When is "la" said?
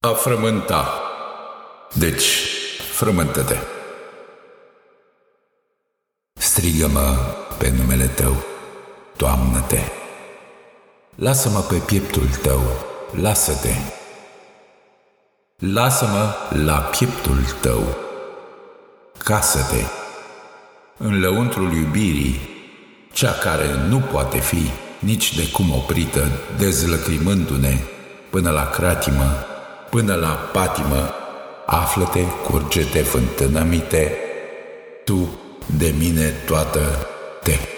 16.64-16.78, 28.50-28.70, 30.14-30.28